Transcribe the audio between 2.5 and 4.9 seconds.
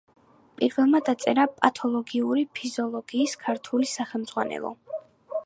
ფიზიოლოგიის ქართული სახელმძღვანელო.